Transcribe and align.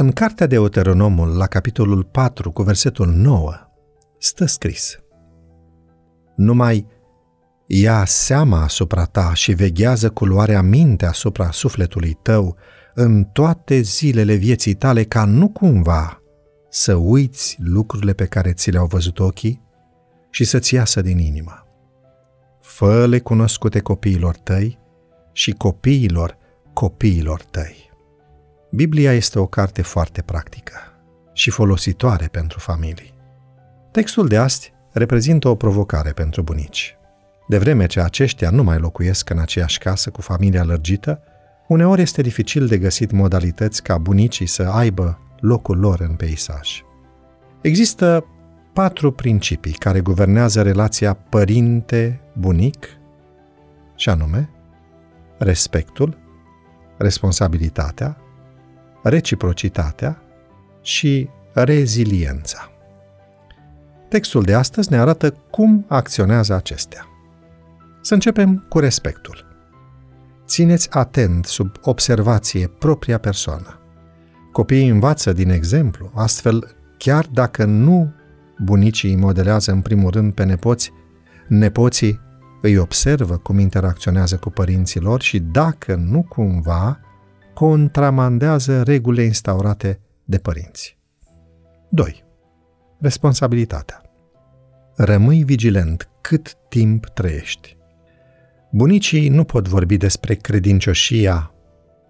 În 0.00 0.12
cartea 0.12 0.46
de 0.46 0.56
Deuteronomul, 0.56 1.36
la 1.36 1.46
capitolul 1.46 2.04
4, 2.04 2.52
cu 2.52 2.62
versetul 2.62 3.06
9, 3.06 3.54
stă 4.18 4.44
scris 4.44 4.98
Numai 6.36 6.86
ia 7.66 8.04
seama 8.04 8.62
asupra 8.62 9.04
ta 9.04 9.34
și 9.34 9.52
veghează 9.52 10.10
cu 10.10 10.24
luarea 10.24 10.62
minte 10.62 11.06
asupra 11.06 11.50
sufletului 11.50 12.18
tău 12.22 12.56
în 12.94 13.24
toate 13.24 13.80
zilele 13.80 14.34
vieții 14.34 14.74
tale 14.74 15.04
ca 15.04 15.24
nu 15.24 15.48
cumva 15.48 16.22
să 16.70 16.94
uiți 16.94 17.56
lucrurile 17.60 18.12
pe 18.12 18.26
care 18.26 18.52
ți 18.52 18.70
le-au 18.70 18.86
văzut 18.86 19.18
ochii 19.18 19.62
și 20.30 20.44
să-ți 20.44 20.74
iasă 20.74 21.00
din 21.00 21.18
inimă. 21.18 21.66
Fă-le 22.60 23.18
cunoscute 23.18 23.80
copiilor 23.80 24.36
tăi 24.36 24.78
și 25.32 25.52
copiilor 25.52 26.36
copiilor 26.72 27.42
tăi. 27.42 27.87
Biblia 28.78 29.12
este 29.12 29.38
o 29.38 29.46
carte 29.46 29.82
foarte 29.82 30.22
practică 30.22 30.74
și 31.32 31.50
folositoare 31.50 32.26
pentru 32.26 32.58
familii. 32.58 33.14
Textul 33.92 34.28
de 34.28 34.36
azi 34.36 34.72
reprezintă 34.92 35.48
o 35.48 35.54
provocare 35.54 36.10
pentru 36.10 36.42
bunici. 36.42 36.96
De 37.48 37.58
vreme 37.58 37.86
ce 37.86 38.00
aceștia 38.00 38.50
nu 38.50 38.62
mai 38.62 38.78
locuiesc 38.78 39.30
în 39.30 39.38
aceeași 39.38 39.78
casă 39.78 40.10
cu 40.10 40.20
familia 40.20 40.64
lărgită, 40.64 41.22
uneori 41.68 42.00
este 42.00 42.22
dificil 42.22 42.66
de 42.66 42.78
găsit 42.78 43.10
modalități 43.10 43.82
ca 43.82 43.98
bunicii 43.98 44.46
să 44.46 44.62
aibă 44.62 45.18
locul 45.40 45.78
lor 45.78 46.00
în 46.00 46.14
peisaj. 46.14 46.82
Există 47.60 48.24
patru 48.72 49.12
principii 49.12 49.72
care 49.72 50.00
guvernează 50.00 50.62
relația 50.62 51.14
părinte-bunic, 51.14 52.86
și 53.96 54.08
anume 54.08 54.50
respectul, 55.38 56.18
responsabilitatea, 56.98 58.22
reciprocitatea 59.02 60.22
și 60.82 61.28
reziliența. 61.52 62.70
Textul 64.08 64.42
de 64.42 64.54
astăzi 64.54 64.90
ne 64.90 64.98
arată 64.98 65.30
cum 65.50 65.84
acționează 65.88 66.54
acestea. 66.54 67.06
Să 68.00 68.14
începem 68.14 68.66
cu 68.68 68.78
respectul. 68.78 69.46
Țineți 70.46 70.90
atent 70.90 71.44
sub 71.44 71.70
observație 71.82 72.66
propria 72.66 73.18
persoană. 73.18 73.78
Copiii 74.52 74.88
învață 74.88 75.32
din 75.32 75.50
exemplu, 75.50 76.10
astfel, 76.14 76.76
chiar 76.96 77.26
dacă 77.32 77.64
nu 77.64 78.12
bunicii 78.58 79.10
îi 79.10 79.16
modelează 79.16 79.72
în 79.72 79.80
primul 79.80 80.10
rând 80.10 80.32
pe 80.32 80.44
nepoți, 80.44 80.92
nepoții 81.48 82.20
îi 82.62 82.76
observă 82.76 83.36
cum 83.36 83.58
interacționează 83.58 84.36
cu 84.36 84.50
părinții 84.50 85.00
lor 85.00 85.20
și 85.20 85.38
dacă 85.38 85.94
nu 85.94 86.22
cumva 86.22 87.00
contramandează 87.58 88.82
regulile 88.82 89.22
instaurate 89.22 90.00
de 90.24 90.38
părinți. 90.38 90.98
2. 91.90 92.24
Responsabilitatea. 93.00 94.02
Rămâi 94.96 95.44
vigilent 95.44 96.08
cât 96.20 96.54
timp 96.68 97.06
trăiești. 97.06 97.76
Bunicii 98.72 99.28
nu 99.28 99.44
pot 99.44 99.68
vorbi 99.68 99.96
despre 99.96 100.34
credincioșia, 100.34 101.54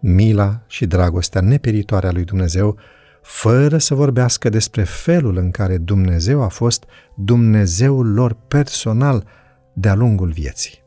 mila 0.00 0.64
și 0.66 0.86
dragostea 0.86 1.40
neperitoare 1.40 2.06
a 2.06 2.12
lui 2.12 2.24
Dumnezeu 2.24 2.78
fără 3.22 3.78
să 3.78 3.94
vorbească 3.94 4.48
despre 4.48 4.82
felul 4.82 5.36
în 5.36 5.50
care 5.50 5.78
Dumnezeu 5.78 6.42
a 6.42 6.48
fost 6.48 6.84
Dumnezeul 7.16 8.12
lor 8.12 8.32
personal 8.32 9.26
de-a 9.74 9.94
lungul 9.94 10.30
vieții. 10.30 10.82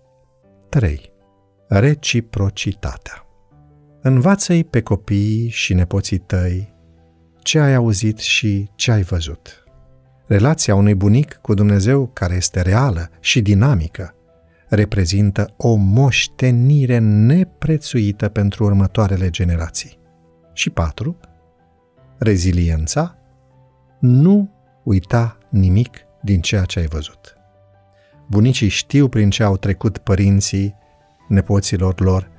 3. 0.69 1.11
Reciprocitatea. 1.67 3.23
Învață-i 4.01 4.63
pe 4.63 4.81
copiii 4.81 5.49
și 5.49 5.73
nepoții 5.73 6.17
tăi 6.17 6.73
ce 7.41 7.59
ai 7.59 7.73
auzit 7.73 8.17
și 8.17 8.69
ce 8.75 8.91
ai 8.91 9.01
văzut. 9.01 9.63
Relația 10.27 10.75
unui 10.75 10.95
bunic 10.95 11.39
cu 11.41 11.53
Dumnezeu, 11.53 12.07
care 12.07 12.35
este 12.35 12.61
reală 12.61 13.09
și 13.19 13.41
dinamică, 13.41 14.15
reprezintă 14.67 15.53
o 15.57 15.75
moștenire 15.75 16.97
neprețuită 16.97 18.29
pentru 18.29 18.63
următoarele 18.63 19.29
generații. 19.29 19.99
Și 20.53 20.69
patru, 20.69 21.17
reziliența, 22.17 23.17
nu 23.99 24.49
uita 24.83 25.37
nimic 25.49 25.97
din 26.21 26.41
ceea 26.41 26.63
ce 26.63 26.79
ai 26.79 26.87
văzut. 26.87 27.37
Bunicii 28.29 28.67
știu 28.67 29.07
prin 29.07 29.29
ce 29.29 29.43
au 29.43 29.57
trecut 29.57 29.97
părinții, 29.97 30.75
nepoților 31.27 32.01
lor 32.01 32.29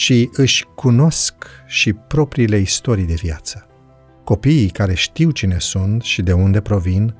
și 0.00 0.30
își 0.32 0.66
cunosc 0.74 1.34
și 1.66 1.92
propriile 1.92 2.58
istorii 2.58 3.06
de 3.06 3.14
viață. 3.14 3.66
Copiii 4.24 4.68
care 4.68 4.94
știu 4.94 5.30
cine 5.30 5.56
sunt 5.58 6.02
și 6.02 6.22
de 6.22 6.32
unde 6.32 6.60
provin 6.60 7.14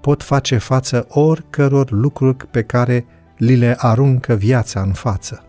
pot 0.00 0.22
face 0.22 0.58
față 0.58 1.06
oricăror 1.08 1.90
lucruri 1.90 2.46
pe 2.46 2.62
care 2.62 3.06
li 3.36 3.56
le 3.56 3.74
aruncă 3.78 4.34
viața 4.34 4.80
în 4.80 4.92
față. 4.92 5.44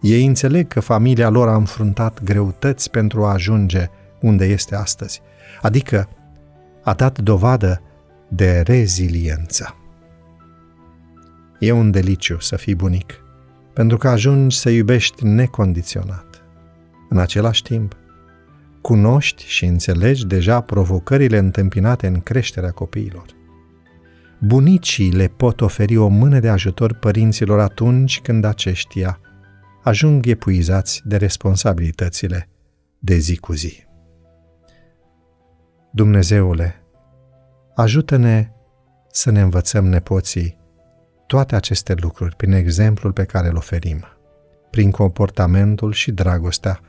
Ei 0.00 0.26
înțeleg 0.26 0.68
că 0.68 0.80
familia 0.80 1.28
lor 1.28 1.48
a 1.48 1.54
înfruntat 1.54 2.22
greutăți 2.22 2.90
pentru 2.90 3.24
a 3.24 3.32
ajunge 3.32 3.86
unde 4.20 4.44
este 4.44 4.74
astăzi, 4.74 5.20
adică 5.62 6.08
a 6.82 6.92
dat 6.92 7.20
dovadă 7.20 7.82
de 8.28 8.60
reziliență. 8.60 9.76
E 11.58 11.72
un 11.72 11.90
deliciu 11.90 12.40
să 12.40 12.56
fii 12.56 12.74
bunic, 12.74 13.22
pentru 13.74 13.96
că 13.96 14.08
ajungi 14.08 14.58
să 14.58 14.70
iubești 14.70 15.24
necondiționat. 15.24 16.44
În 17.08 17.18
același 17.18 17.62
timp, 17.62 17.96
cunoști 18.80 19.44
și 19.46 19.64
înțelegi 19.64 20.26
deja 20.26 20.60
provocările 20.60 21.38
întâmpinate 21.38 22.06
în 22.06 22.20
creșterea 22.20 22.70
copiilor. 22.70 23.26
Bunicii 24.40 25.10
le 25.10 25.26
pot 25.26 25.60
oferi 25.60 25.96
o 25.96 26.08
mână 26.08 26.38
de 26.38 26.48
ajutor 26.48 26.94
părinților 26.94 27.60
atunci 27.60 28.20
când 28.20 28.44
aceștia 28.44 29.20
ajung 29.82 30.26
epuizați 30.26 31.02
de 31.04 31.16
responsabilitățile 31.16 32.48
de 32.98 33.16
zi 33.16 33.36
cu 33.36 33.52
zi. 33.52 33.84
Dumnezeule, 35.92 36.82
ajută-ne 37.74 38.50
să 39.10 39.30
ne 39.30 39.40
învățăm 39.40 39.86
nepoții 39.86 40.61
toate 41.32 41.56
aceste 41.56 41.94
lucruri 42.00 42.36
prin 42.36 42.52
exemplul 42.52 43.12
pe 43.12 43.24
care 43.24 43.48
îl 43.48 43.56
oferim, 43.56 44.04
prin 44.70 44.90
comportamentul 44.90 45.92
și 45.92 46.10
dragostea 46.10 46.80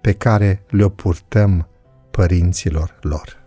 pe 0.00 0.12
care 0.12 0.62
le-o 0.68 0.88
purtăm 0.88 1.68
părinților 2.10 2.98
lor. 3.00 3.41